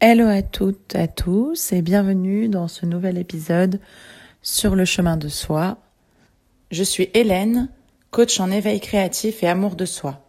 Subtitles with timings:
[0.00, 3.80] Hello à toutes, à tous et bienvenue dans ce nouvel épisode
[4.42, 5.78] sur le chemin de soi.
[6.70, 7.68] Je suis Hélène,
[8.12, 10.24] coach en éveil créatif et amour de soi.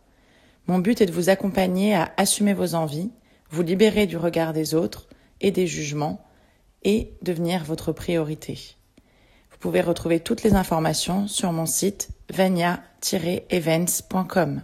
[0.65, 3.11] Mon but est de vous accompagner à assumer vos envies,
[3.51, 5.07] vous libérer du regard des autres
[5.39, 6.25] et des jugements
[6.81, 8.75] et devenir votre priorité.
[9.51, 14.63] Vous pouvez retrouver toutes les informations sur mon site vania-events.com.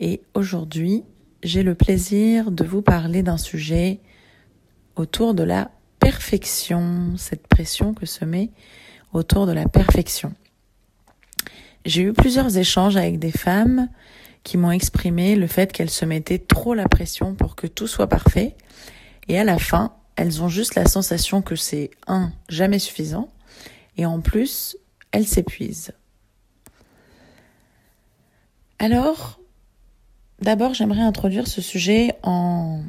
[0.00, 1.04] Et aujourd'hui,
[1.44, 4.00] j'ai le plaisir de vous parler d'un sujet
[4.96, 5.70] autour de la
[6.00, 8.50] perfection, cette pression que se met
[9.12, 10.32] autour de la perfection.
[11.84, 13.88] J'ai eu plusieurs échanges avec des femmes
[14.42, 18.08] qui m'ont exprimé le fait qu'elles se mettaient trop la pression pour que tout soit
[18.08, 18.56] parfait
[19.28, 23.28] et à la fin, elles ont juste la sensation que c'est un, jamais suffisant
[23.98, 24.78] et en plus,
[25.12, 25.92] elles s'épuisent.
[28.78, 29.40] Alors,
[30.44, 32.82] D'abord, j'aimerais introduire ce sujet en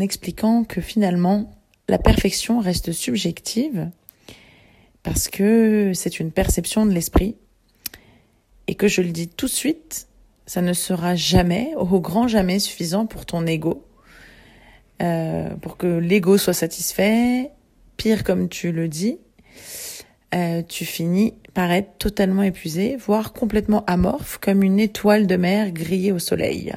[0.00, 1.52] expliquant que finalement,
[1.90, 3.90] la perfection reste subjective
[5.02, 7.36] parce que c'est une perception de l'esprit
[8.66, 10.08] et que je le dis tout de suite,
[10.46, 13.86] ça ne sera jamais, au grand jamais suffisant pour ton ego,
[15.02, 17.50] euh, pour que l'ego soit satisfait,
[17.98, 19.18] pire comme tu le dis,
[20.34, 25.72] euh, tu finis par être totalement épuisé, voire complètement amorphe, comme une étoile de mer
[25.72, 26.72] grillée au soleil.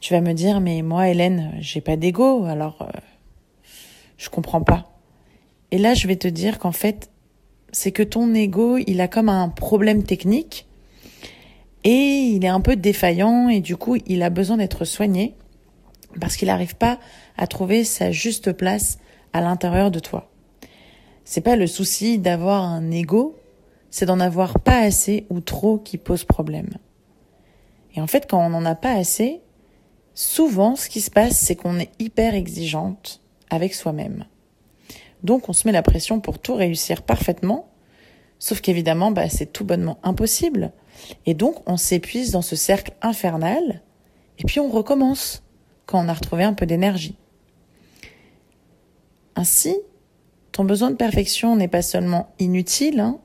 [0.00, 3.00] Tu vas me dire, mais moi, Hélène, j'ai pas d'ego, alors euh,
[4.18, 4.92] je comprends pas.
[5.70, 7.08] Et là, je vais te dire qu'en fait,
[7.72, 10.66] c'est que ton ego, il a comme un problème technique
[11.84, 11.90] et
[12.34, 15.34] il est un peu défaillant et du coup, il a besoin d'être soigné
[16.20, 16.98] parce qu'il n'arrive pas
[17.38, 18.98] à trouver sa juste place
[19.32, 20.31] à l'intérieur de toi.
[21.24, 23.38] C'est pas le souci d'avoir un ego,
[23.90, 26.70] c'est d'en avoir pas assez ou trop qui pose problème.
[27.94, 29.40] Et en fait, quand on n'en a pas assez,
[30.14, 34.24] souvent, ce qui se passe, c'est qu'on est hyper exigeante avec soi-même.
[35.22, 37.68] Donc, on se met la pression pour tout réussir parfaitement,
[38.38, 40.72] sauf qu'évidemment, bah, c'est tout bonnement impossible.
[41.26, 43.82] Et donc, on s'épuise dans ce cercle infernal,
[44.38, 45.42] et puis on recommence
[45.86, 47.16] quand on a retrouvé un peu d'énergie.
[49.36, 49.76] Ainsi,
[50.52, 53.18] ton besoin de perfection n'est pas seulement inutile, hein,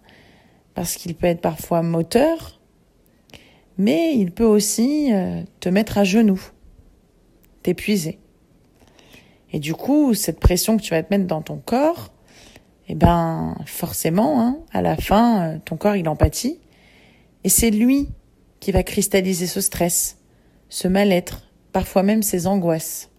[0.74, 2.60] parce qu'il peut être parfois moteur,
[3.78, 6.42] mais il peut aussi euh, te mettre à genoux,
[7.64, 8.20] t'épuiser.
[9.52, 12.12] Et du coup, cette pression que tu vas te mettre dans ton corps,
[12.88, 16.60] eh ben, forcément, hein, à la fin, euh, ton corps, il empathie.
[17.44, 18.10] Et c'est lui
[18.60, 20.18] qui va cristalliser ce stress,
[20.70, 21.44] ce mal-être,
[21.74, 23.10] parfois même ces angoisses.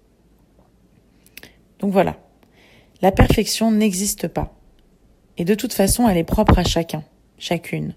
[1.79, 2.17] Donc voilà.
[3.01, 4.53] La perfection n'existe pas.
[5.37, 7.05] Et de toute façon, elle est propre à chacun,
[7.39, 7.95] chacune.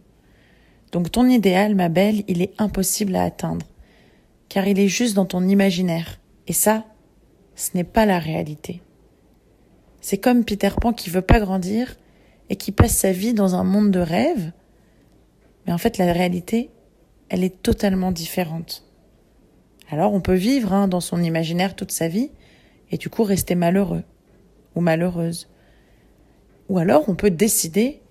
[0.92, 3.66] Donc ton idéal, ma belle, il est impossible à atteindre,
[4.48, 6.20] car il est juste dans ton imaginaire.
[6.48, 6.86] Et ça,
[7.56, 8.82] ce n'est pas la réalité.
[10.02, 11.98] C'est comme Peter Pan qui veut pas grandir
[12.50, 14.52] et qui passe sa vie dans un monde de rêve,
[15.66, 16.70] mais en fait la réalité,
[17.30, 18.86] elle est totalement différente.
[19.90, 22.30] Alors on peut vivre hein, dans son imaginaire toute sa vie
[22.92, 24.04] et du coup rester malheureux
[24.76, 25.50] ou malheureuse.
[26.70, 28.02] Ou alors on peut décider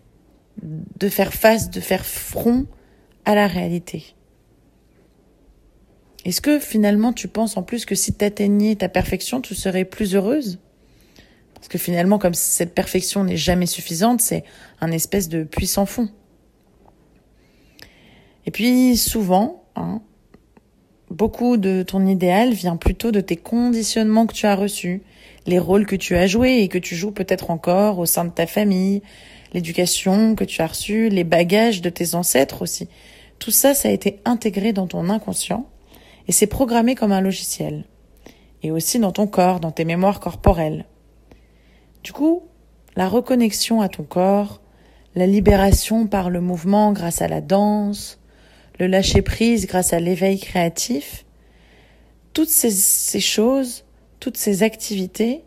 [0.62, 2.66] de faire face, de faire front
[3.25, 4.15] à la réalité.
[6.25, 9.84] Est-ce que finalement tu penses en plus que si tu atteignais ta perfection, tu serais
[9.84, 10.59] plus heureuse?
[11.54, 14.44] Parce que finalement, comme cette perfection n'est jamais suffisante, c'est
[14.81, 16.09] un espèce de puissant fond.
[18.47, 20.00] Et puis souvent, hein,
[21.10, 25.03] beaucoup de ton idéal vient plutôt de tes conditionnements que tu as reçus,
[25.47, 28.31] les rôles que tu as joués et que tu joues peut-être encore au sein de
[28.31, 29.03] ta famille,
[29.53, 32.89] l'éducation que tu as reçue, les bagages de tes ancêtres aussi.
[33.39, 35.67] Tout ça, ça a été intégré dans ton inconscient
[36.28, 37.84] et c'est programmé comme un logiciel.
[38.62, 40.84] Et aussi dans ton corps, dans tes mémoires corporelles.
[42.05, 42.43] Du coup,
[42.95, 44.61] la reconnexion à ton corps,
[45.15, 48.19] la libération par le mouvement grâce à la danse,
[48.78, 51.25] le lâcher prise grâce à l'éveil créatif,
[52.33, 53.84] toutes ces, ces choses
[54.20, 55.42] toutes ces activités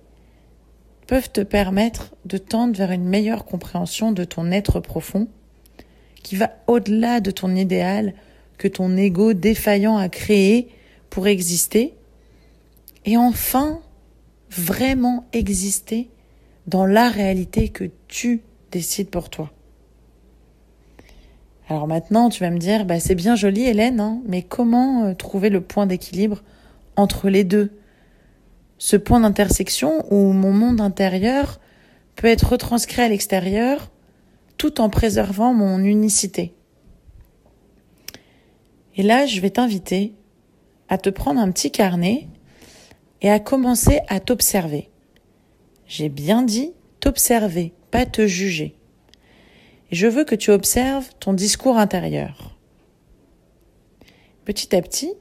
[1.07, 5.27] peuvent te permettre de tendre vers une meilleure compréhension de ton être profond,
[6.23, 8.13] qui va au-delà de ton idéal
[8.57, 10.69] que ton ego défaillant a créé
[11.09, 11.93] pour exister,
[13.05, 13.81] et enfin
[14.49, 16.09] vraiment exister
[16.67, 19.51] dans la réalité que tu décides pour toi.
[21.67, 25.13] Alors maintenant, tu vas me dire, bah, c'est bien joli Hélène, hein, mais comment euh,
[25.13, 26.43] trouver le point d'équilibre
[26.95, 27.71] entre les deux?
[28.83, 31.61] Ce point d'intersection où mon monde intérieur
[32.17, 33.89] peut être retranscrit à l'extérieur
[34.57, 36.53] tout en préservant mon unicité.
[38.97, 40.15] Et là, je vais t'inviter
[40.89, 42.27] à te prendre un petit carnet
[43.21, 44.89] et à commencer à t'observer.
[45.87, 48.75] J'ai bien dit t'observer, pas te juger.
[49.93, 52.57] Je veux que tu observes ton discours intérieur.
[54.43, 55.13] Petit à petit,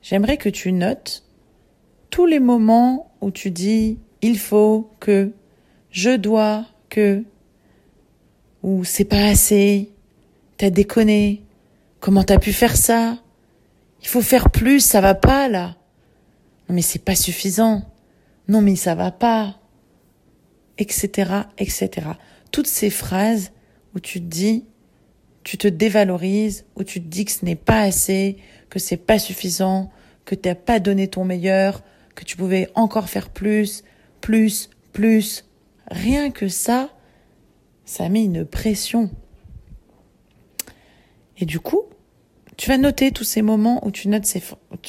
[0.00, 1.24] j'aimerais que tu notes
[2.10, 5.32] tous les moments où tu dis il faut que,
[5.90, 7.24] je dois que,
[8.62, 9.90] ou c'est pas assez,
[10.56, 11.42] t'as déconné,
[12.00, 13.18] comment t'as pu faire ça,
[14.02, 15.76] il faut faire plus, ça va pas là.
[16.68, 17.82] Non mais c'est pas suffisant.
[18.48, 19.58] Non mais ça va pas.
[20.78, 21.30] Etc.
[21.58, 21.90] etc.
[22.52, 23.52] Toutes ces phrases
[23.94, 24.64] où tu te dis,
[25.44, 28.36] tu te dévalorises, où tu te dis que ce n'est pas assez,
[28.70, 29.90] que c'est pas suffisant,
[30.24, 31.82] que tu n'as pas donné ton meilleur,
[32.14, 33.84] que tu pouvais encore faire plus,
[34.20, 35.44] plus, plus.
[35.90, 36.90] Rien que ça,
[37.84, 39.10] ça met une pression.
[41.38, 41.84] Et du coup,
[42.56, 44.42] tu vas noter tous ces moments où tu notes ces,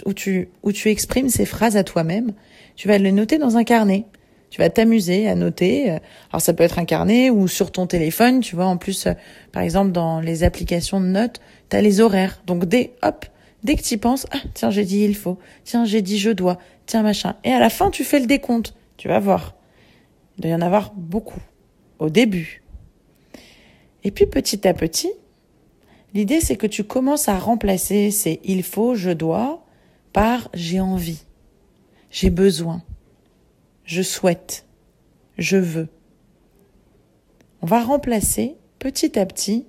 [0.05, 2.33] où tu, où tu exprimes ces phrases à toi-même.
[2.75, 4.05] Tu vas les noter dans un carnet.
[4.49, 5.97] Tu vas t'amuser à noter.
[6.29, 8.41] Alors ça peut être un carnet ou sur ton téléphone.
[8.41, 9.07] Tu vois, en plus,
[9.53, 11.39] par exemple, dans les applications de notes,
[11.69, 12.43] tu as les horaires.
[12.45, 13.25] Donc dès, hop,
[13.63, 15.37] dès que tu penses, ah, tiens, j'ai dit il faut.
[15.63, 16.57] Tiens, j'ai dit je dois.
[16.85, 17.35] Tiens, machin.
[17.43, 18.73] Et à la fin, tu fais le décompte.
[18.97, 19.55] Tu vas voir.
[20.37, 21.41] Il doit y en avoir beaucoup.
[21.99, 22.61] Au début.
[24.03, 25.11] Et puis petit à petit,
[26.13, 29.63] l'idée c'est que tu commences à remplacer ces il faut, je dois
[30.13, 31.23] par j'ai envie,
[32.09, 32.81] j'ai besoin,
[33.85, 34.65] je souhaite,
[35.37, 35.87] je veux.
[37.61, 39.65] On va remplacer petit à petit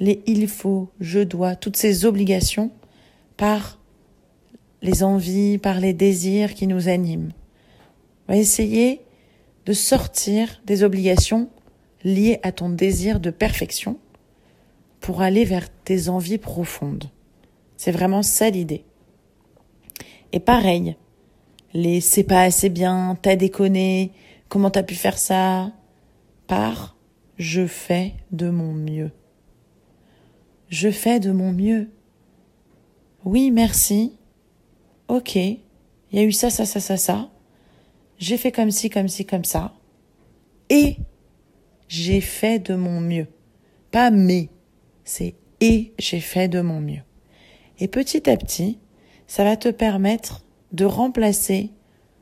[0.00, 2.72] les il faut, je dois, toutes ces obligations
[3.40, 3.78] par
[4.82, 7.32] les envies, par les désirs qui nous animent.
[8.28, 9.00] Essayer
[9.64, 11.48] de sortir des obligations
[12.04, 13.98] liées à ton désir de perfection
[15.00, 17.08] pour aller vers tes envies profondes.
[17.78, 18.84] C'est vraiment ça l'idée.
[20.32, 20.96] Et pareil,
[21.72, 24.12] les c'est pas assez bien, t'as déconné,
[24.50, 25.72] comment t'as pu faire ça?
[26.46, 26.94] Par
[27.38, 29.12] je fais de mon mieux.
[30.68, 31.88] Je fais de mon mieux.
[33.24, 34.16] Oui, merci.
[35.08, 35.58] Ok, il
[36.12, 37.30] y a eu ça, ça, ça, ça, ça.
[38.18, 39.74] J'ai fait comme ci, comme ci, comme ça.
[40.68, 40.96] Et
[41.88, 43.26] j'ai fait de mon mieux.
[43.90, 44.48] Pas mais,
[45.04, 47.02] c'est et j'ai fait de mon mieux.
[47.78, 48.78] Et petit à petit,
[49.26, 51.70] ça va te permettre de remplacer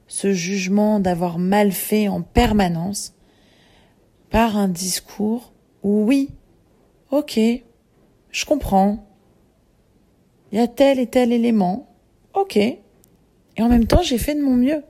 [0.06, 3.14] ce jugement d'avoir mal fait en permanence
[4.30, 5.52] par un discours
[5.82, 6.30] où oui,
[7.10, 7.38] ok,
[8.30, 9.07] je comprends,
[10.52, 11.88] il y a tel et tel élément,
[12.34, 12.78] ok, et
[13.58, 14.82] en même temps j'ai fait de mon mieux.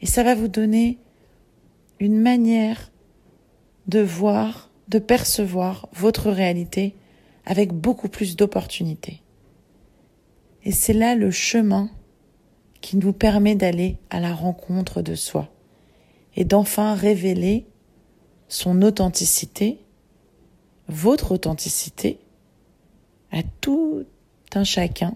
[0.00, 0.98] Et ça va vous donner
[2.00, 2.90] une manière
[3.86, 6.94] de voir, de percevoir votre réalité
[7.44, 9.22] avec beaucoup plus d'opportunités.
[10.64, 11.90] Et c'est là le chemin
[12.80, 15.48] qui nous permet d'aller à la rencontre de soi
[16.34, 17.66] et d'enfin révéler
[18.48, 19.78] son authenticité,
[20.88, 22.18] votre authenticité,
[23.30, 24.04] à tout
[24.56, 25.14] un chacun.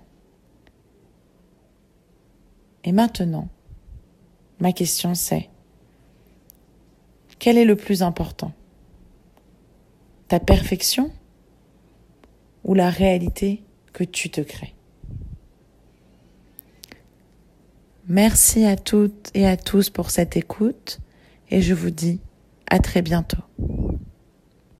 [2.84, 3.48] Et maintenant,
[4.60, 5.50] ma question c'est,
[7.38, 8.52] quel est le plus important?
[10.28, 11.10] Ta perfection
[12.64, 13.62] ou la réalité
[13.92, 14.74] que tu te crées?
[18.08, 21.00] Merci à toutes et à tous pour cette écoute
[21.50, 22.20] et je vous dis
[22.70, 23.42] à très bientôt.